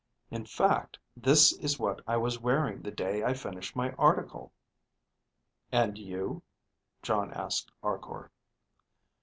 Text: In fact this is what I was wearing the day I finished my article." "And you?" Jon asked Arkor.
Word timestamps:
In 0.31 0.45
fact 0.45 0.97
this 1.15 1.53
is 1.59 1.77
what 1.77 2.01
I 2.07 2.17
was 2.17 2.39
wearing 2.41 2.81
the 2.81 2.89
day 2.89 3.23
I 3.23 3.35
finished 3.35 3.75
my 3.75 3.91
article." 3.99 4.51
"And 5.71 5.95
you?" 5.95 6.41
Jon 7.03 7.31
asked 7.31 7.71
Arkor. 7.83 8.31